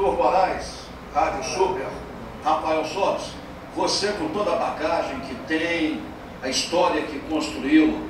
Arthur 0.00 0.16
Moraes, 0.16 0.64
Rádio 1.14 1.44
Super, 1.44 1.86
Rafael 2.42 2.84
Sobes, 2.86 3.34
você 3.76 4.08
com 4.12 4.28
toda 4.28 4.52
a 4.52 4.56
bagagem 4.56 5.20
que 5.20 5.34
tem, 5.46 6.00
a 6.42 6.48
história 6.48 7.02
que 7.02 7.18
construiu 7.28 8.00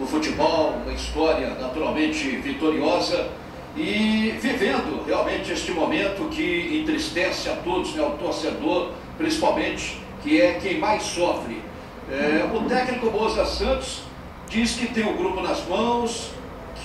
no 0.00 0.06
futebol, 0.08 0.74
uma 0.82 0.92
história 0.92 1.50
naturalmente 1.50 2.28
vitoriosa 2.38 3.28
e 3.76 4.36
vivendo 4.40 5.06
realmente 5.06 5.52
este 5.52 5.70
momento 5.70 6.28
que 6.30 6.80
entristece 6.82 7.48
a 7.48 7.54
todos, 7.54 7.94
né, 7.94 8.02
o 8.02 8.18
torcedor 8.18 8.90
principalmente, 9.16 10.00
que 10.24 10.40
é 10.40 10.54
quem 10.54 10.80
mais 10.80 11.04
sofre. 11.04 11.62
É, 12.10 12.44
o 12.52 12.68
técnico 12.68 13.08
Moza 13.08 13.46
Santos 13.46 14.02
diz 14.48 14.74
que 14.74 14.88
tem 14.88 15.08
o 15.08 15.16
grupo 15.16 15.40
nas 15.40 15.64
mãos, 15.68 16.32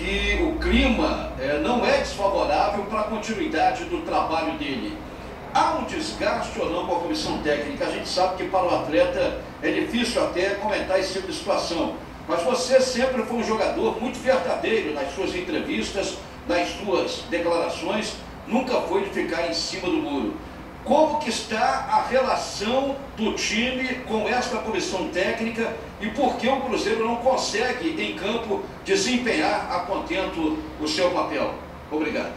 que 0.02 0.42
o 0.42 0.58
clima 0.58 1.32
é, 1.40 1.60
não 1.60 1.86
é 1.86 2.00
desfavorável 2.00 2.86
para 2.86 3.02
a 3.02 3.04
continuidade 3.04 3.86
do 3.86 4.02
trabalho 4.02 4.58
dele. 4.58 4.98
Há 5.54 5.76
um 5.76 5.84
desgaste 5.84 6.60
ou 6.60 6.72
não 6.72 6.88
com 6.88 6.96
a 6.96 7.00
comissão 7.02 7.38
técnica? 7.44 7.86
A 7.86 7.92
gente 7.92 8.10
sabe 8.10 8.38
que 8.38 8.50
para 8.50 8.64
o 8.64 8.76
atleta 8.82 9.42
é 9.62 9.70
difícil 9.70 10.24
até 10.24 10.56
comentar 10.56 11.00
esse 11.00 11.14
tipo 11.14 11.28
de 11.28 11.34
situação. 11.34 11.96
Mas 12.28 12.42
você 12.42 12.80
sempre 12.82 13.22
foi 13.24 13.38
um 13.38 13.44
jogador 13.44 14.02
muito 14.02 14.18
verdadeiro 14.20 14.94
nas 14.94 15.14
suas 15.14 15.36
entrevistas, 15.36 16.18
nas 16.48 16.70
suas 16.70 17.24
declarações, 17.30 18.14
nunca 18.48 18.82
foi 18.82 19.04
de 19.04 19.10
ficar 19.12 19.50
em 19.50 19.54
cima 19.54 19.88
do 19.88 19.98
muro. 19.98 20.34
Como 20.84 21.20
que 21.20 21.30
está 21.30 21.88
a 21.90 22.08
relação 22.08 22.96
do 23.16 23.34
time 23.34 23.96
com 24.08 24.28
esta 24.28 24.58
comissão 24.58 25.10
técnica 25.10 25.76
e 26.00 26.08
por 26.10 26.38
que 26.38 26.50
o 26.50 26.62
Cruzeiro 26.62 27.06
não 27.06 27.18
consegue 27.18 28.02
em 28.02 28.16
campo 28.16 28.64
desempenhar 28.84 29.72
a 29.72 29.82
contento 29.82 30.58
o 30.80 30.88
seu 30.88 31.12
papel? 31.12 31.54
Obrigado. 31.92 32.34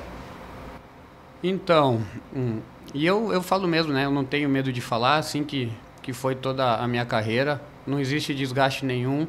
Então, 1.42 2.02
hum, 2.34 2.60
e 2.92 3.06
eu, 3.06 3.32
eu 3.32 3.42
falo 3.42 3.66
mesmo, 3.66 3.92
né? 3.92 4.04
Eu 4.04 4.10
não 4.10 4.24
tenho 4.24 4.48
medo 4.48 4.72
de 4.72 4.80
falar, 4.80 5.16
assim 5.16 5.42
que, 5.42 5.72
que 6.02 6.12
foi 6.12 6.34
toda 6.34 6.76
a 6.76 6.86
minha 6.86 7.06
carreira. 7.06 7.62
Não 7.86 7.98
existe 7.98 8.34
desgaste 8.34 8.84
nenhum. 8.84 9.26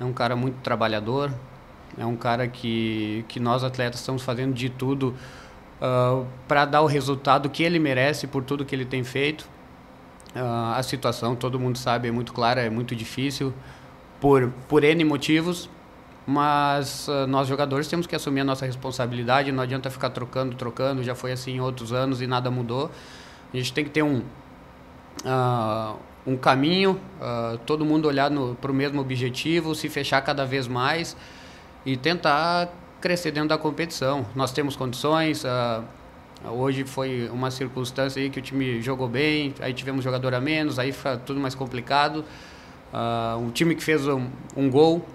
É 0.00 0.04
um 0.04 0.12
cara 0.12 0.34
muito 0.34 0.56
trabalhador. 0.56 1.32
É 1.96 2.04
um 2.04 2.16
cara 2.16 2.48
que, 2.48 3.24
que 3.28 3.38
nós 3.38 3.62
atletas 3.62 4.00
estamos 4.00 4.22
fazendo 4.22 4.52
de 4.52 4.68
tudo 4.68 5.14
ah, 5.86 6.24
para 6.48 6.64
dar 6.64 6.80
o 6.80 6.86
resultado 6.86 7.50
que 7.50 7.62
ele 7.62 7.78
merece 7.78 8.26
por 8.26 8.42
tudo 8.42 8.64
que 8.64 8.74
ele 8.74 8.86
tem 8.86 9.04
feito. 9.04 9.42
Uh, 10.34 10.74
a 10.74 10.82
situação, 10.82 11.36
todo 11.36 11.60
mundo 11.60 11.76
sabe, 11.76 12.08
é 12.08 12.10
muito 12.10 12.32
clara, 12.32 12.62
é 12.62 12.70
muito 12.70 12.96
difícil 12.96 13.52
por, 14.18 14.50
por 14.66 14.82
N 14.82 15.04
motivos, 15.04 15.68
mas 16.26 17.06
uh, 17.06 17.26
nós 17.28 17.46
jogadores 17.46 17.86
temos 17.86 18.06
que 18.06 18.16
assumir 18.16 18.40
a 18.40 18.44
nossa 18.44 18.64
responsabilidade, 18.66 19.52
não 19.52 19.62
adianta 19.62 19.90
ficar 19.90 20.10
trocando, 20.10 20.56
trocando, 20.56 21.04
já 21.04 21.14
foi 21.14 21.32
assim 21.32 21.56
em 21.56 21.60
outros 21.60 21.92
anos 21.92 22.22
e 22.22 22.26
nada 22.26 22.50
mudou. 22.50 22.90
A 23.52 23.56
gente 23.56 23.72
tem 23.72 23.84
que 23.84 23.90
ter 23.90 24.02
um, 24.02 24.22
uh, 25.24 25.96
um 26.26 26.36
caminho, 26.36 26.98
todo 27.66 27.84
mundo 27.84 28.08
olhar 28.08 28.28
para 28.60 28.72
o 28.72 28.74
mesmo 28.74 29.02
objetivo, 29.02 29.74
se 29.74 29.88
fechar 29.90 30.22
cada 30.22 30.46
vez 30.46 30.66
mais 30.66 31.14
e 31.84 31.96
tentar 31.96 32.72
crescer 33.04 33.32
dentro 33.32 33.50
da 33.50 33.58
competição. 33.58 34.24
Nós 34.34 34.50
temos 34.50 34.76
condições. 34.76 35.44
Uh, 35.44 35.84
hoje 36.48 36.84
foi 36.84 37.28
uma 37.28 37.50
circunstância 37.50 38.22
aí 38.22 38.30
que 38.30 38.38
o 38.38 38.42
time 38.42 38.80
jogou 38.80 39.06
bem, 39.06 39.54
aí 39.60 39.74
tivemos 39.74 40.02
jogador 40.02 40.32
a 40.32 40.40
menos, 40.40 40.78
aí 40.78 40.90
foi 40.90 41.14
tudo 41.18 41.38
mais 41.38 41.54
complicado. 41.54 42.24
Uh, 42.90 43.38
um 43.40 43.50
time 43.50 43.74
que 43.74 43.84
fez 43.84 44.08
um, 44.08 44.26
um 44.56 44.70
gol, 44.70 45.06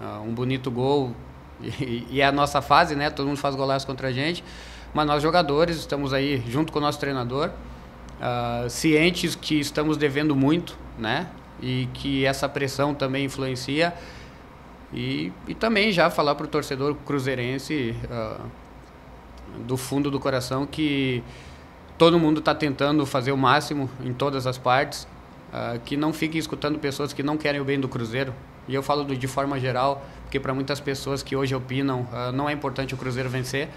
uh, 0.00 0.22
um 0.26 0.32
bonito 0.32 0.70
gol, 0.70 1.14
e, 1.60 2.18
é 2.18 2.24
a 2.24 2.32
nossa 2.32 2.62
fase, 2.62 2.96
né? 2.96 3.10
Todo 3.10 3.26
mundo 3.26 3.36
faz 3.36 3.54
golaço 3.54 3.86
contra 3.86 4.08
a 4.08 4.12
gente. 4.12 4.42
Mas 4.94 5.06
nós 5.06 5.22
jogadores 5.22 5.76
estamos 5.76 6.14
aí 6.14 6.42
junto 6.48 6.72
com 6.72 6.78
o 6.78 6.82
nosso 6.82 6.98
treinador, 6.98 7.50
uh, 7.50 8.70
cientes 8.70 9.34
que 9.34 9.60
estamos 9.60 9.98
devendo 9.98 10.34
muito, 10.34 10.78
né? 10.98 11.28
E 11.60 11.90
que 11.92 12.24
essa 12.24 12.48
pressão 12.48 12.94
também 12.94 13.26
influencia. 13.26 13.92
E, 14.92 15.32
e 15.46 15.54
também 15.54 15.92
já 15.92 16.08
falar 16.08 16.34
para 16.34 16.46
o 16.46 16.48
torcedor 16.48 16.94
cruzeirense 17.04 17.94
uh, 18.04 18.40
do 19.66 19.76
fundo 19.76 20.10
do 20.10 20.18
coração 20.18 20.66
que 20.66 21.22
todo 21.98 22.18
mundo 22.18 22.38
está 22.38 22.54
tentando 22.54 23.04
fazer 23.04 23.32
o 23.32 23.36
máximo 23.36 23.90
em 24.02 24.12
todas 24.12 24.46
as 24.46 24.56
partes, 24.56 25.06
uh, 25.52 25.78
que 25.84 25.96
não 25.96 26.12
fiquem 26.12 26.38
escutando 26.38 26.78
pessoas 26.78 27.12
que 27.12 27.22
não 27.22 27.36
querem 27.36 27.60
o 27.60 27.64
bem 27.64 27.78
do 27.78 27.88
Cruzeiro. 27.88 28.32
E 28.66 28.74
eu 28.74 28.82
falo 28.82 29.04
de 29.04 29.26
forma 29.26 29.58
geral, 29.58 30.04
porque 30.22 30.38
para 30.40 30.54
muitas 30.54 30.80
pessoas 30.80 31.22
que 31.22 31.36
hoje 31.36 31.54
opinam, 31.54 32.02
uh, 32.02 32.32
não 32.32 32.48
é 32.48 32.52
importante 32.52 32.94
o 32.94 32.96
Cruzeiro 32.96 33.28
vencer. 33.28 33.68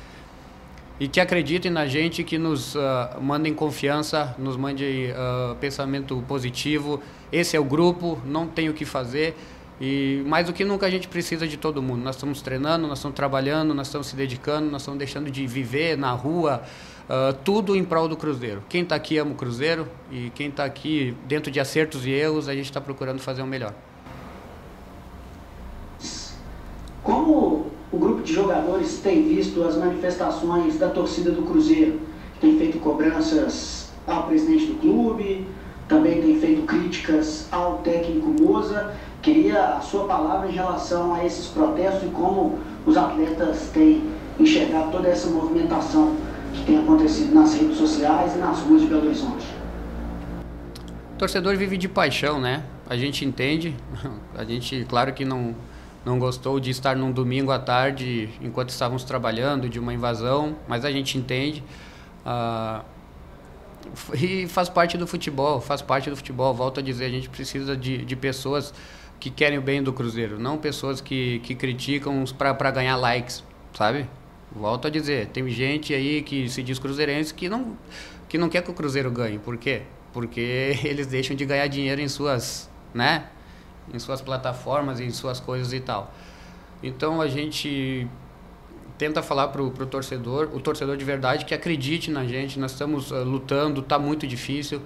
E 0.97 1.07
que 1.07 1.19
acreditem 1.19 1.71
na 1.71 1.87
gente, 1.87 2.23
que 2.23 2.37
nos 2.37 2.75
mandem 3.19 3.55
confiança, 3.55 4.35
nos 4.37 4.55
mandem 4.55 5.11
pensamento 5.59 6.23
positivo. 6.27 7.01
Esse 7.31 7.57
é 7.57 7.59
o 7.59 7.63
grupo, 7.63 8.21
não 8.23 8.45
tem 8.45 8.69
o 8.69 8.73
que 8.75 8.85
fazer. 8.85 9.35
E 9.83 10.21
mais 10.27 10.45
do 10.45 10.53
que 10.53 10.63
nunca 10.63 10.85
a 10.85 10.89
gente 10.91 11.07
precisa 11.07 11.47
de 11.47 11.57
todo 11.57 11.81
mundo. 11.81 12.03
Nós 12.03 12.15
estamos 12.15 12.39
treinando, 12.43 12.87
nós 12.87 12.99
estamos 12.99 13.15
trabalhando, 13.15 13.73
nós 13.73 13.87
estamos 13.87 14.05
se 14.05 14.15
dedicando, 14.15 14.69
nós 14.69 14.83
estamos 14.83 14.99
deixando 14.99 15.31
de 15.31 15.47
viver 15.47 15.97
na 15.97 16.11
rua, 16.11 16.61
uh, 17.09 17.33
tudo 17.43 17.75
em 17.75 17.83
prol 17.83 18.07
do 18.07 18.15
Cruzeiro. 18.15 18.63
Quem 18.69 18.83
está 18.83 18.93
aqui 18.93 19.17
ama 19.17 19.31
o 19.31 19.35
Cruzeiro 19.35 19.87
e 20.11 20.29
quem 20.35 20.49
está 20.49 20.65
aqui 20.65 21.17
dentro 21.27 21.51
de 21.51 21.59
acertos 21.59 22.05
e 22.05 22.11
erros, 22.11 22.47
a 22.47 22.53
gente 22.53 22.65
está 22.65 22.79
procurando 22.79 23.19
fazer 23.19 23.41
o 23.41 23.47
melhor. 23.47 23.73
Como 27.01 27.71
o 27.91 27.97
grupo 27.97 28.21
de 28.21 28.33
jogadores 28.33 28.99
tem 28.99 29.27
visto 29.27 29.63
as 29.63 29.75
manifestações 29.77 30.77
da 30.77 30.89
torcida 30.89 31.31
do 31.31 31.41
Cruzeiro? 31.41 31.99
Tem 32.39 32.55
feito 32.55 32.77
cobranças 32.77 33.91
ao 34.05 34.27
presidente 34.27 34.67
do 34.67 34.75
clube, 34.75 35.47
também 35.87 36.21
tem 36.21 36.39
feito 36.39 36.61
críticas 36.61 37.47
ao 37.51 37.79
técnico 37.79 38.27
Moza 38.39 38.93
Queria 39.21 39.75
a 39.75 39.81
sua 39.81 40.07
palavra 40.07 40.49
em 40.49 40.53
relação 40.53 41.13
a 41.13 41.23
esses 41.23 41.47
protestos 41.47 42.03
e 42.03 42.07
como 42.07 42.57
os 42.85 42.97
atletas 42.97 43.69
têm 43.71 44.09
enxergado 44.39 44.91
toda 44.91 45.09
essa 45.09 45.29
movimentação 45.29 46.15
que 46.53 46.65
tem 46.65 46.79
acontecido 46.79 47.33
nas 47.33 47.53
redes 47.53 47.77
sociais 47.77 48.35
e 48.35 48.39
nas 48.39 48.59
ruas 48.61 48.81
de 48.81 48.87
Belo 48.87 49.05
Horizonte. 49.05 49.45
Torcedor 51.19 51.55
vive 51.55 51.77
de 51.77 51.87
paixão, 51.87 52.41
né? 52.41 52.63
A 52.89 52.97
gente 52.97 53.23
entende, 53.23 53.75
a 54.35 54.43
gente, 54.43 54.85
claro 54.89 55.13
que 55.13 55.23
não, 55.23 55.55
não 56.03 56.17
gostou 56.17 56.59
de 56.59 56.71
estar 56.71 56.95
num 56.95 57.11
domingo 57.11 57.51
à 57.51 57.59
tarde 57.59 58.29
enquanto 58.41 58.69
estávamos 58.69 59.03
trabalhando 59.03 59.69
de 59.69 59.79
uma 59.79 59.93
invasão, 59.93 60.55
mas 60.67 60.83
a 60.83 60.91
gente 60.91 61.17
entende. 61.17 61.63
Uh, 62.25 62.83
e 64.15 64.47
faz 64.47 64.67
parte 64.67 64.97
do 64.97 65.05
futebol, 65.05 65.61
faz 65.61 65.81
parte 65.81 66.09
do 66.09 66.15
futebol. 66.15 66.53
Volto 66.53 66.79
a 66.79 66.83
dizer, 66.83 67.05
a 67.05 67.09
gente 67.09 67.29
precisa 67.29 67.77
de, 67.77 68.03
de 68.03 68.15
pessoas 68.15 68.73
que 69.21 69.29
querem 69.29 69.59
o 69.59 69.61
bem 69.61 69.83
do 69.83 69.93
Cruzeiro, 69.93 70.39
não 70.39 70.57
pessoas 70.57 70.99
que, 70.99 71.37
que 71.43 71.53
criticam 71.53 72.25
para 72.35 72.71
ganhar 72.71 72.95
likes, 72.95 73.43
sabe? 73.71 74.09
Volto 74.51 74.87
a 74.87 74.89
dizer, 74.89 75.27
tem 75.27 75.47
gente 75.47 75.93
aí 75.93 76.23
que 76.23 76.49
se 76.49 76.63
diz 76.63 76.79
cruzeirense 76.79 77.31
que 77.31 77.47
não, 77.47 77.77
que 78.27 78.35
não 78.39 78.49
quer 78.49 78.63
que 78.63 78.71
o 78.71 78.73
Cruzeiro 78.73 79.11
ganhe. 79.11 79.37
Por 79.37 79.57
quê? 79.57 79.83
Porque 80.11 80.75
eles 80.83 81.05
deixam 81.05 81.35
de 81.35 81.45
ganhar 81.45 81.67
dinheiro 81.67 82.01
em 82.01 82.07
suas, 82.07 82.67
né? 82.95 83.27
Em 83.93 83.99
suas 83.99 84.21
plataformas, 84.21 84.99
em 84.99 85.11
suas 85.11 85.39
coisas 85.39 85.71
e 85.71 85.79
tal. 85.79 86.11
Então 86.81 87.21
a 87.21 87.27
gente 87.27 88.07
tenta 88.97 89.21
falar 89.21 89.49
pro, 89.49 89.69
pro 89.69 89.85
torcedor, 89.85 90.49
o 90.51 90.59
torcedor 90.59 90.97
de 90.97 91.05
verdade 91.05 91.45
que 91.45 91.53
acredite 91.53 92.09
na 92.09 92.25
gente. 92.25 92.57
Nós 92.59 92.71
estamos 92.71 93.11
uh, 93.11 93.23
lutando, 93.23 93.83
tá 93.83 93.99
muito 93.99 94.25
difícil 94.25 94.81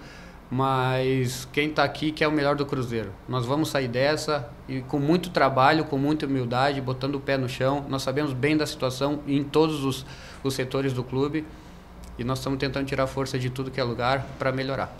mas 0.50 1.48
quem 1.52 1.70
está 1.70 1.84
aqui 1.84 2.12
quer 2.12 2.28
o 2.28 2.32
melhor 2.32 2.56
do 2.56 2.66
Cruzeiro. 2.66 3.12
Nós 3.28 3.46
vamos 3.46 3.70
sair 3.70 3.88
dessa 3.88 4.50
e 4.68 4.82
com 4.82 5.00
muito 5.00 5.30
trabalho, 5.30 5.86
com 5.86 5.98
muita 5.98 6.26
humildade, 6.26 6.80
botando 6.80 7.16
o 7.16 7.20
pé 7.20 7.38
no 7.38 7.50
chão. 7.50 7.86
Nós 7.90 8.04
sabemos 8.04 8.34
bem 8.34 8.56
da 8.56 8.66
situação 8.66 9.22
em 9.28 9.44
todos 9.44 9.84
os, 9.84 10.06
os 10.44 10.54
setores 10.54 10.94
do 10.94 11.04
clube 11.04 11.46
e 12.18 12.24
nós 12.24 12.40
estamos 12.40 12.60
tentando 12.60 12.86
tirar 12.86 13.08
força 13.08 13.38
de 13.38 13.50
tudo 13.50 13.72
que 13.72 13.80
é 13.80 13.84
lugar 13.84 14.26
para 14.38 14.52
melhorar. 14.52 14.96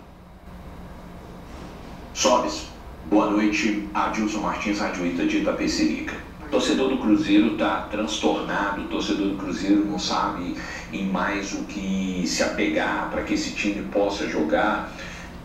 Sobes, 2.12 2.66
boa 3.06 3.30
noite. 3.30 3.88
Adilson 3.94 4.40
Martins, 4.40 4.80
Ita 4.80 5.26
de 5.26 5.38
Itapecerica. 5.38 6.14
Torcedor 6.50 6.90
do 6.90 6.98
Cruzeiro 6.98 7.52
está 7.52 7.82
transtornado, 7.90 8.84
torcedor 8.84 9.30
do 9.30 9.36
Cruzeiro 9.36 9.84
não 9.84 9.98
sabe 9.98 10.54
em 10.92 11.04
mais 11.06 11.52
o 11.52 11.64
que 11.64 12.22
se 12.24 12.42
apegar 12.42 13.10
para 13.10 13.24
que 13.24 13.34
esse 13.34 13.52
time 13.52 13.82
possa 13.88 14.28
jogar 14.28 14.92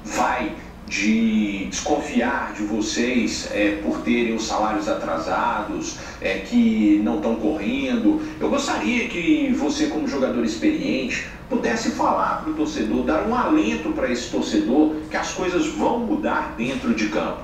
vai 0.03 0.55
de 0.87 1.67
desconfiar 1.67 2.53
de 2.53 2.63
vocês 2.63 3.49
é, 3.53 3.77
por 3.81 4.01
terem 4.01 4.35
os 4.35 4.45
salários 4.45 4.89
atrasados, 4.89 5.97
é, 6.19 6.39
que 6.39 6.99
não 7.01 7.15
estão 7.15 7.35
correndo. 7.35 8.21
Eu 8.39 8.49
gostaria 8.49 9.07
que 9.07 9.53
você, 9.57 9.87
como 9.87 10.05
jogador 10.05 10.43
experiente, 10.43 11.29
pudesse 11.49 11.91
falar 11.91 12.41
para 12.41 12.51
o 12.51 12.55
torcedor, 12.55 13.05
dar 13.05 13.25
um 13.25 13.33
alento 13.33 13.93
para 13.93 14.11
esse 14.11 14.29
torcedor 14.29 14.95
que 15.09 15.15
as 15.15 15.31
coisas 15.31 15.67
vão 15.67 15.99
mudar 15.99 16.55
dentro 16.57 16.93
de 16.93 17.07
campo. 17.07 17.43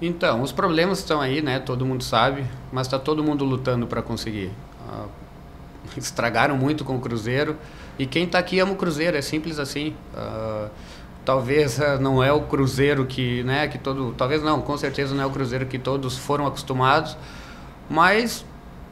Então, 0.00 0.42
os 0.42 0.52
problemas 0.52 0.98
estão 0.98 1.20
aí, 1.20 1.40
né? 1.40 1.58
Todo 1.58 1.86
mundo 1.86 2.04
sabe, 2.04 2.44
mas 2.70 2.86
está 2.86 2.98
todo 2.98 3.24
mundo 3.24 3.46
lutando 3.46 3.86
para 3.86 4.02
conseguir. 4.02 4.52
Ah, 5.96 5.98
estragaram 5.98 6.56
muito 6.56 6.84
com 6.84 6.96
o 6.96 7.00
Cruzeiro. 7.00 7.56
E 7.98 8.06
quem 8.06 8.24
está 8.24 8.38
aqui 8.38 8.58
ama 8.60 8.72
o 8.72 8.76
Cruzeiro, 8.76 9.16
é 9.16 9.22
simples 9.22 9.58
assim. 9.58 9.94
Uh, 10.14 10.68
talvez 11.24 11.78
uh, 11.78 12.00
não 12.00 12.22
é 12.22 12.32
o 12.32 12.42
Cruzeiro 12.42 13.04
que, 13.04 13.42
né, 13.42 13.68
que 13.68 13.76
todo, 13.76 14.14
talvez 14.16 14.42
não, 14.42 14.62
com 14.62 14.76
certeza 14.78 15.14
não 15.14 15.24
é 15.24 15.26
o 15.26 15.30
Cruzeiro 15.30 15.66
que 15.66 15.78
todos 15.78 16.16
foram 16.16 16.46
acostumados, 16.46 17.16
mas 17.90 18.44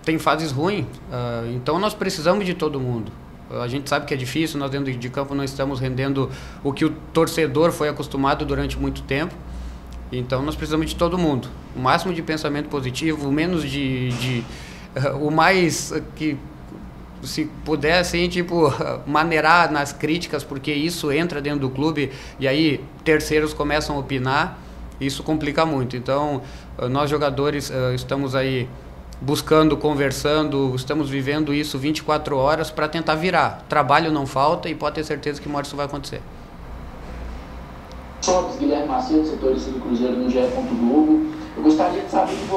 tem 0.05 0.19
fases 0.19 0.53
ruins. 0.53 0.85
Uh, 0.85 1.53
então 1.55 1.79
nós 1.79 1.95
precisamos 1.95 2.45
de 2.45 2.55
todo 2.55 2.81
mundo. 2.81 3.13
A 3.51 3.69
gente 3.69 3.89
sabe 3.89 4.07
que 4.07 4.13
é 4.13 4.17
difícil, 4.17 4.59
nós 4.59 4.71
dentro 4.71 4.93
de 4.93 5.09
campo 5.09 5.35
não 5.35 5.45
estamos 5.45 5.79
rendendo 5.79 6.31
o 6.65 6.73
que 6.73 6.85
o 6.85 6.91
torcedor 7.13 7.71
foi 7.71 7.89
acostumado 7.89 8.45
durante 8.45 8.77
muito 8.79 9.03
tempo. 9.03 9.35
Então 10.11 10.43
nós 10.43 10.57
precisamos 10.57 10.91
de 10.91 10.97
todo 10.97 11.17
mundo. 11.17 11.49
O 11.75 11.81
máximo 11.81 12.13
de 12.13 12.23
pensamento 12.23 12.69
positivo, 12.69 13.29
o 13.29 13.33
menos 13.33 13.63
de, 13.63 14.11
de 14.11 14.45
uh, 14.97 15.27
o 15.27 15.31
mais 15.31 15.93
que 16.17 16.37
se 17.27 17.47
puder 17.65 17.99
assim, 17.99 18.29
tipo, 18.29 18.73
maneirar 19.07 19.71
nas 19.71 19.93
críticas, 19.93 20.45
porque 20.45 20.73
isso 20.73 21.13
entra 21.13 21.41
dentro 21.41 21.61
do 21.61 21.71
clube 21.71 22.11
e 22.39 22.47
aí 22.47 22.83
terceiros 23.05 23.53
começam 23.53 23.97
a 23.97 23.99
opinar, 23.99 24.59
isso 25.01 25.23
complica 25.23 25.67
muito. 25.67 25.97
Então, 25.97 26.43
uh, 26.79 26.89
nós 26.89 27.11
jogadores 27.11 27.71
uh, 27.71 27.95
estamos 27.95 28.35
aí 28.35 28.69
buscando, 29.21 29.77
conversando, 29.77 30.75
estamos 30.75 31.09
vivendo 31.09 31.53
isso 31.53 31.79
24 31.79 32.37
horas 32.37 32.71
para 32.71 32.89
tentar 32.89 33.15
virar. 33.15 33.65
Trabalho 33.69 34.13
não 34.13 34.27
falta 34.27 34.69
e 34.69 34.75
pode 34.75 34.97
ter 34.97 35.05
certeza 35.05 35.41
que 35.41 35.49
hora 35.49 35.67
isso 35.67 35.77
vai 35.77 35.87
acontecer. 35.87 36.21
Guilherme 38.59 38.89
Macedo, 38.89 39.25
setorista 39.25 39.71
do 39.71 39.81
Cruzeiro 39.81 40.17
no 40.17 40.29
GE. 40.29 40.39
Globo. 40.81 41.27
Eu 41.57 41.63
gostaria 41.63 41.86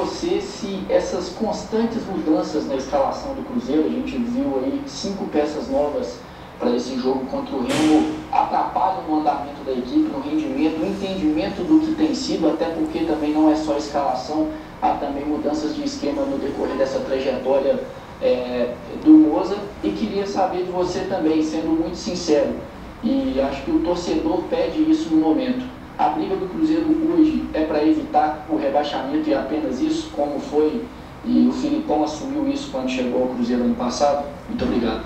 você 0.00 0.40
se 0.40 0.82
essas 0.88 1.28
constantes 1.30 2.06
mudanças 2.06 2.66
na 2.66 2.74
escalação 2.74 3.34
do 3.34 3.42
Cruzeiro, 3.42 3.84
a 3.86 3.90
gente 3.90 4.16
viu 4.16 4.58
aí 4.64 4.82
cinco 4.86 5.26
peças 5.26 5.68
novas 5.68 6.18
para 6.58 6.74
esse 6.74 6.98
jogo 6.98 7.26
contra 7.26 7.54
o 7.54 7.62
Remo, 7.62 8.14
atrapalham 8.32 9.02
no 9.08 9.20
andamento 9.20 9.62
da 9.64 9.72
equipe, 9.72 10.10
no 10.10 10.20
rendimento, 10.20 10.78
no 10.78 10.86
entendimento 10.86 11.62
do 11.62 11.80
que 11.80 11.94
tem 11.94 12.14
sido, 12.14 12.48
até 12.48 12.66
porque 12.66 13.00
também 13.00 13.32
não 13.32 13.50
é 13.50 13.56
só 13.56 13.76
escalação, 13.76 14.48
há 14.80 14.90
também 14.94 15.24
mudanças 15.24 15.74
de 15.74 15.84
esquema 15.84 16.22
no 16.22 16.38
decorrer 16.38 16.76
dessa 16.76 17.00
trajetória 17.00 17.80
é, 18.22 18.74
do 19.02 19.10
Moza. 19.10 19.56
E 19.82 19.90
queria 19.90 20.26
saber 20.26 20.64
de 20.64 20.70
você 20.70 21.00
também, 21.00 21.42
sendo 21.42 21.68
muito 21.68 21.96
sincero, 21.96 22.54
e 23.02 23.40
acho 23.40 23.62
que 23.62 23.70
o 23.70 23.80
torcedor 23.80 24.42
pede 24.50 24.90
isso 24.90 25.14
no 25.14 25.20
momento. 25.20 25.79
A 26.00 26.08
briga 26.08 26.34
do 26.34 26.48
Cruzeiro 26.48 26.86
hoje 27.12 27.44
é 27.52 27.62
para 27.66 27.86
evitar 27.86 28.46
o 28.48 28.56
rebaixamento 28.56 29.28
e 29.28 29.34
apenas 29.34 29.82
isso, 29.82 30.08
como 30.16 30.40
foi 30.40 30.82
e 31.26 31.46
o 31.46 31.52
Filipão 31.52 32.02
assumiu 32.02 32.48
isso 32.48 32.70
quando 32.70 32.88
chegou 32.88 33.24
ao 33.24 33.28
Cruzeiro 33.34 33.64
ano 33.64 33.74
passado? 33.74 34.26
Muito 34.48 34.64
obrigado. 34.64 35.02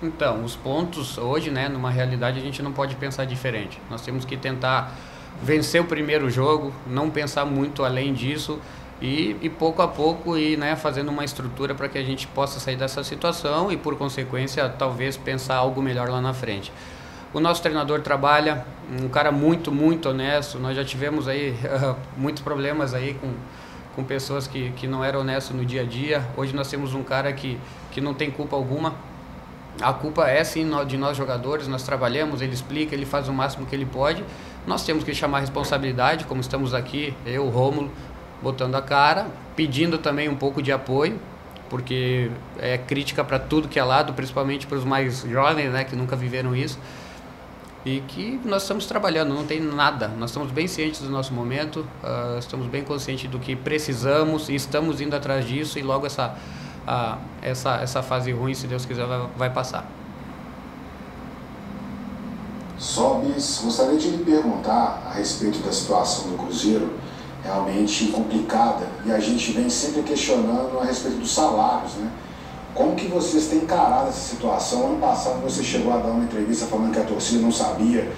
Então, 0.00 0.44
os 0.44 0.54
pontos 0.54 1.18
hoje, 1.18 1.50
né, 1.50 1.68
numa 1.68 1.90
realidade 1.90 2.38
a 2.38 2.40
gente 2.40 2.62
não 2.62 2.70
pode 2.70 2.94
pensar 2.94 3.24
diferente. 3.24 3.80
Nós 3.90 4.02
temos 4.02 4.24
que 4.24 4.36
tentar 4.36 4.92
vencer 5.42 5.80
o 5.80 5.84
primeiro 5.84 6.30
jogo, 6.30 6.72
não 6.86 7.10
pensar 7.10 7.44
muito 7.44 7.82
além 7.82 8.14
disso 8.14 8.60
e, 9.00 9.36
e 9.42 9.50
pouco 9.50 9.82
a 9.82 9.88
pouco 9.88 10.38
ir 10.38 10.56
né, 10.56 10.76
fazendo 10.76 11.08
uma 11.08 11.24
estrutura 11.24 11.74
para 11.74 11.88
que 11.88 11.98
a 11.98 12.04
gente 12.04 12.28
possa 12.28 12.60
sair 12.60 12.76
dessa 12.76 13.02
situação 13.02 13.72
e, 13.72 13.76
por 13.76 13.98
consequência, 13.98 14.68
talvez 14.68 15.16
pensar 15.16 15.56
algo 15.56 15.82
melhor 15.82 16.08
lá 16.08 16.20
na 16.20 16.32
frente. 16.32 16.72
O 17.34 17.40
nosso 17.40 17.62
treinador 17.62 18.02
trabalha, 18.02 18.62
um 19.02 19.08
cara 19.08 19.32
muito, 19.32 19.72
muito 19.72 20.06
honesto. 20.06 20.58
Nós 20.58 20.76
já 20.76 20.84
tivemos 20.84 21.26
aí 21.26 21.56
uh, 21.64 21.96
muitos 22.14 22.42
problemas 22.42 22.92
aí 22.92 23.14
com, 23.14 23.32
com 23.96 24.04
pessoas 24.04 24.46
que, 24.46 24.70
que 24.72 24.86
não 24.86 25.02
eram 25.02 25.20
honestas 25.20 25.56
no 25.56 25.64
dia 25.64 25.80
a 25.80 25.84
dia. 25.84 26.28
Hoje 26.36 26.54
nós 26.54 26.68
temos 26.68 26.92
um 26.92 27.02
cara 27.02 27.32
que, 27.32 27.58
que 27.90 28.02
não 28.02 28.12
tem 28.12 28.30
culpa 28.30 28.54
alguma. 28.54 28.94
A 29.80 29.94
culpa 29.94 30.28
é 30.28 30.44
sim 30.44 30.68
de 30.86 30.98
nós 30.98 31.16
jogadores, 31.16 31.66
nós 31.66 31.82
trabalhamos, 31.82 32.42
ele 32.42 32.52
explica, 32.52 32.94
ele 32.94 33.06
faz 33.06 33.28
o 33.28 33.32
máximo 33.32 33.64
que 33.64 33.74
ele 33.74 33.86
pode. 33.86 34.22
Nós 34.66 34.84
temos 34.84 35.02
que 35.02 35.14
chamar 35.14 35.38
a 35.38 35.40
responsabilidade, 35.40 36.26
como 36.26 36.42
estamos 36.42 36.74
aqui, 36.74 37.14
eu, 37.24 37.48
Rômulo, 37.48 37.90
botando 38.42 38.74
a 38.74 38.82
cara, 38.82 39.28
pedindo 39.56 39.96
também 39.96 40.28
um 40.28 40.36
pouco 40.36 40.60
de 40.60 40.70
apoio, 40.70 41.18
porque 41.70 42.30
é 42.58 42.76
crítica 42.76 43.24
para 43.24 43.38
tudo 43.38 43.68
que 43.68 43.78
é 43.78 43.82
lado, 43.82 44.12
principalmente 44.12 44.66
para 44.66 44.76
os 44.76 44.84
mais 44.84 45.22
jovens, 45.22 45.70
né, 45.72 45.84
que 45.84 45.96
nunca 45.96 46.14
viveram 46.14 46.54
isso 46.54 46.78
e 47.84 48.00
que 48.06 48.40
nós 48.44 48.62
estamos 48.62 48.86
trabalhando, 48.86 49.34
não 49.34 49.44
tem 49.44 49.60
nada. 49.60 50.08
Nós 50.08 50.30
estamos 50.30 50.52
bem 50.52 50.68
cientes 50.68 51.00
do 51.00 51.10
nosso 51.10 51.32
momento, 51.34 51.86
uh, 52.02 52.38
estamos 52.38 52.66
bem 52.66 52.84
conscientes 52.84 53.28
do 53.28 53.38
que 53.38 53.56
precisamos 53.56 54.48
e 54.48 54.54
estamos 54.54 55.00
indo 55.00 55.16
atrás 55.16 55.46
disso 55.46 55.78
e 55.78 55.82
logo 55.82 56.06
essa, 56.06 56.36
uh, 56.86 57.18
essa, 57.42 57.76
essa 57.76 58.02
fase 58.02 58.30
ruim, 58.30 58.54
se 58.54 58.66
Deus 58.66 58.86
quiser, 58.86 59.06
vai, 59.06 59.28
vai 59.36 59.50
passar. 59.50 59.90
Sobis, 62.78 63.60
gostaria 63.62 63.98
de 63.98 64.08
lhe 64.08 64.24
perguntar 64.24 65.02
a 65.08 65.14
respeito 65.14 65.58
da 65.60 65.72
situação 65.72 66.30
do 66.30 66.36
Cruzeiro, 66.36 66.92
realmente 67.42 68.06
complicada, 68.06 68.86
e 69.04 69.12
a 69.12 69.18
gente 69.18 69.52
vem 69.52 69.68
sempre 69.68 70.02
questionando 70.02 70.78
a 70.80 70.84
respeito 70.84 71.18
dos 71.18 71.32
salários, 71.32 71.94
né? 71.94 72.10
Como 72.74 72.96
que 72.96 73.06
vocês 73.06 73.48
têm 73.48 73.58
encarado 73.58 74.08
essa 74.08 74.30
situação? 74.30 74.86
Ano 74.86 74.98
passado 74.98 75.42
você 75.42 75.62
chegou 75.62 75.92
a 75.92 75.98
dar 75.98 76.08
uma 76.08 76.24
entrevista 76.24 76.66
falando 76.66 76.92
que 76.92 77.00
a 77.00 77.04
torcida 77.04 77.42
não 77.42 77.52
sabia 77.52 78.08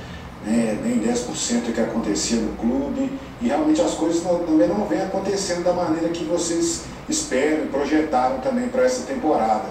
né, 0.47 0.79
nem 0.85 1.01
10% 1.01 1.63
do 1.63 1.73
que 1.73 1.81
acontecia 1.81 2.37
no 2.37 2.55
clube 2.57 3.11
e 3.43 3.49
realmente 3.49 3.81
as 3.81 3.95
coisas 3.95 4.23
também 4.23 4.69
não 4.69 4.85
vêm 4.87 5.01
acontecendo 5.01 5.65
da 5.65 5.73
maneira 5.73 6.09
que 6.11 6.25
vocês 6.25 6.85
esperam 7.09 7.65
e 7.65 7.69
projetaram 7.69 8.39
também 8.39 8.69
para 8.69 8.85
essa 8.85 9.05
temporada. 9.05 9.65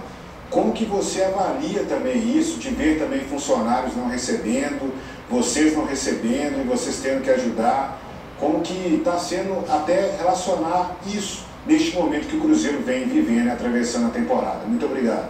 Como 0.50 0.74
que 0.74 0.84
você 0.84 1.24
avalia 1.24 1.84
também 1.86 2.38
isso, 2.38 2.60
de 2.60 2.70
ver 2.70 3.00
também 3.00 3.22
funcionários 3.22 3.96
não 3.96 4.10
recebendo, 4.10 4.94
vocês 5.30 5.76
não 5.76 5.86
recebendo 5.86 6.62
e 6.62 6.68
vocês 6.68 7.00
tendo 7.02 7.24
que 7.24 7.30
ajudar? 7.30 8.00
Como 8.38 8.60
que 8.60 8.96
está 8.96 9.18
sendo 9.18 9.64
até 9.72 10.16
relacionar 10.18 10.98
isso 11.08 11.53
neste 11.65 11.95
momento 11.95 12.27
que 12.27 12.38
o 12.38 12.42
Cruzeiro 12.42 12.81
vem 12.81 13.07
vivendo 13.07 13.48
e 13.48 13.50
atravessando 13.50 14.07
a 14.07 14.10
temporada. 14.10 14.65
Muito 14.65 14.86
obrigado. 14.86 15.30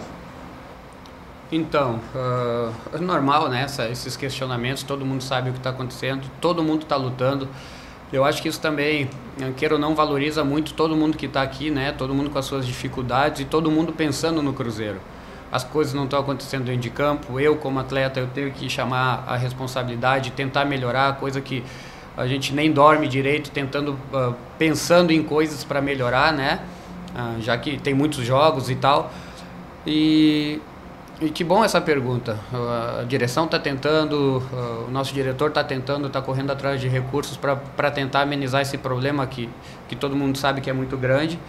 Então, 1.51 1.99
uh, 2.15 2.73
é 2.93 2.97
normal, 2.99 3.47
né? 3.47 3.61
Essa, 3.61 3.87
esses 3.87 4.17
questionamentos, 4.17 4.81
todo 4.81 5.05
mundo 5.05 5.23
sabe 5.23 5.49
o 5.49 5.53
que 5.53 5.59
está 5.59 5.69
acontecendo, 5.69 6.27
todo 6.41 6.63
mundo 6.63 6.81
está 6.81 6.95
lutando. 6.95 7.47
Eu 8.11 8.23
acho 8.23 8.41
que 8.41 8.47
isso 8.47 8.59
também, 8.59 9.09
queira 9.57 9.75
ou 9.75 9.79
não, 9.79 9.95
valoriza 9.95 10.43
muito 10.43 10.73
todo 10.73 10.95
mundo 10.95 11.17
que 11.17 11.25
está 11.25 11.41
aqui, 11.41 11.69
né? 11.69 11.91
Todo 11.91 12.13
mundo 12.13 12.29
com 12.29 12.39
as 12.39 12.45
suas 12.45 12.65
dificuldades 12.65 13.41
e 13.41 13.45
todo 13.45 13.69
mundo 13.71 13.91
pensando 13.91 14.41
no 14.41 14.53
Cruzeiro. 14.53 14.99
As 15.51 15.63
coisas 15.63 15.93
não 15.93 16.05
estão 16.05 16.19
acontecendo 16.19 16.65
dentro 16.65 16.81
de 16.81 16.89
campo. 16.89 17.39
Eu, 17.39 17.55
como 17.57 17.79
atleta, 17.79 18.19
eu 18.19 18.27
tenho 18.27 18.51
que 18.51 18.67
chamar 18.69 19.23
a 19.27 19.35
responsabilidade, 19.35 20.31
tentar 20.31 20.65
melhorar, 20.65 21.17
coisa 21.17 21.39
que 21.39 21.63
a 22.15 22.27
gente 22.27 22.53
nem 22.53 22.71
dorme 22.71 23.07
direito 23.07 23.49
tentando 23.51 23.93
uh, 24.13 24.35
pensando 24.57 25.11
em 25.11 25.23
coisas 25.23 25.63
para 25.63 25.81
melhorar 25.81 26.31
né? 26.31 26.59
Uh, 27.15 27.41
já 27.41 27.57
que 27.57 27.77
tem 27.77 27.93
muitos 27.93 28.23
jogos 28.23 28.69
e 28.69 28.75
tal. 28.75 29.11
E, 29.85 30.61
e 31.19 31.29
que 31.29 31.43
bom 31.43 31.63
essa 31.63 31.81
pergunta. 31.81 32.39
Uh, 32.51 33.01
a 33.01 33.03
direção 33.03 33.45
está 33.45 33.59
tentando 33.59 34.43
o 34.87 34.91
nosso 34.91 35.13
diretor 35.13 35.49
está 35.49 35.63
tentando 35.63 36.07
está 36.07 36.21
correndo 36.21 36.51
atrás 36.51 36.79
de 36.79 36.87
recursos 36.87 37.37
para 37.37 37.91
tentar 37.91 38.21
amenizar 38.21 38.61
esse 38.61 38.77
problema 38.77 39.25
que 39.25 39.49
que 39.87 39.95
todo 39.95 40.15
mundo 40.15 40.37
sabe 40.37 40.61
que 40.61 40.69
é 40.69 40.73
muito 40.73 40.95
grande. 40.95 41.39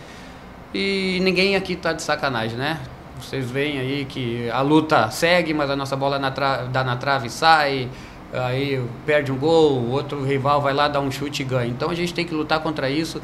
E 0.72 1.20
ninguém 1.22 1.54
aqui 1.56 1.74
está 1.74 1.92
de 1.92 2.02
sacanagem 2.02 2.56
né? 2.56 2.80
Vocês 3.20 3.48
veem 3.50 3.78
aí 3.78 4.04
que 4.06 4.50
a 4.50 4.62
luta 4.62 5.10
segue 5.10 5.52
mas 5.52 5.68
a 5.68 5.76
nossa 5.76 5.94
bola 5.94 6.18
na 6.18 6.30
dá 6.30 6.82
na 6.82 6.96
trave 6.96 7.28
sai 7.28 7.88
aí 8.34 8.84
perde 9.06 9.30
um 9.30 9.36
gol, 9.36 9.78
o 9.78 9.90
outro 9.90 10.24
rival 10.24 10.60
vai 10.60 10.74
lá 10.74 10.88
dar 10.88 11.00
um 11.00 11.10
chute 11.10 11.42
e 11.42 11.44
ganha. 11.44 11.70
Então 11.70 11.90
a 11.90 11.94
gente 11.94 12.12
tem 12.12 12.24
que 12.24 12.34
lutar 12.34 12.60
contra 12.60 12.90
isso. 12.90 13.20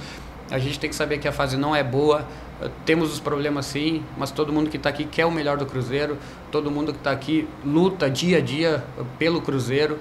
A 0.50 0.58
gente 0.58 0.78
tem 0.78 0.90
que 0.90 0.96
saber 0.96 1.18
que 1.18 1.28
a 1.28 1.32
fase 1.32 1.56
não 1.56 1.74
é 1.74 1.82
boa. 1.82 2.26
Temos 2.84 3.12
os 3.12 3.20
problemas 3.20 3.66
sim, 3.66 4.02
mas 4.18 4.30
todo 4.30 4.52
mundo 4.52 4.68
que 4.68 4.76
está 4.76 4.90
aqui 4.90 5.04
quer 5.04 5.26
o 5.26 5.30
melhor 5.30 5.56
do 5.56 5.66
Cruzeiro. 5.66 6.18
Todo 6.50 6.70
mundo 6.70 6.92
que 6.92 6.98
está 6.98 7.10
aqui 7.10 7.48
luta 7.64 8.10
dia 8.10 8.38
a 8.38 8.40
dia 8.40 8.84
pelo 9.18 9.40
Cruzeiro. 9.40 9.98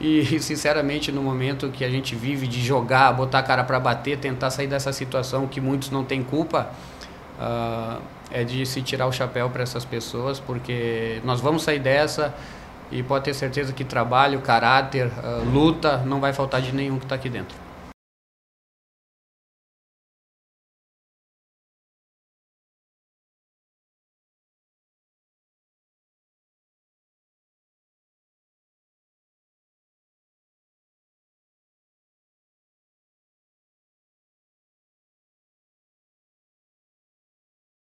E, 0.00 0.38
sinceramente, 0.40 1.12
no 1.12 1.22
momento 1.22 1.68
que 1.68 1.84
a 1.84 1.90
gente 1.90 2.14
vive 2.14 2.46
de 2.46 2.60
jogar, 2.60 3.12
botar 3.12 3.40
a 3.40 3.42
cara 3.42 3.64
para 3.64 3.78
bater, 3.78 4.18
tentar 4.18 4.50
sair 4.50 4.66
dessa 4.66 4.92
situação 4.92 5.46
que 5.46 5.60
muitos 5.60 5.90
não 5.90 6.04
têm 6.04 6.22
culpa, 6.22 6.70
uh, 7.38 8.00
é 8.30 8.44
de 8.44 8.64
se 8.64 8.80
tirar 8.80 9.06
o 9.06 9.12
chapéu 9.12 9.50
para 9.50 9.62
essas 9.62 9.84
pessoas, 9.84 10.40
porque 10.40 11.20
nós 11.24 11.40
vamos 11.40 11.62
sair 11.62 11.80
dessa 11.80 12.34
e 12.90 13.02
pode 13.02 13.24
ter 13.24 13.34
certeza 13.34 13.72
que 13.72 13.84
trabalho, 13.84 14.40
caráter, 14.40 15.06
uh, 15.06 15.48
luta 15.48 15.98
não 15.98 16.20
vai 16.20 16.32
faltar 16.32 16.60
de 16.60 16.74
nenhum 16.74 16.98
que 16.98 17.04
está 17.04 17.14
aqui 17.14 17.28
dentro. 17.28 17.56